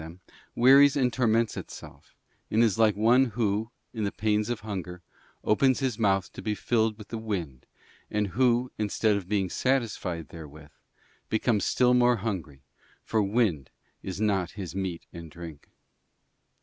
[0.01, 2.15] That soul which seeks to satisfy them wearies and torments itself,
[2.49, 5.03] and is like one who, in the pains of hunger,
[5.43, 7.67] opens his mouth to be filled with the wind,
[8.09, 10.71] and who, instead of being satisfied therewith,
[11.29, 12.63] becomes still more hungry,
[13.03, 13.69] for wind
[14.01, 15.69] is not his meat and drink.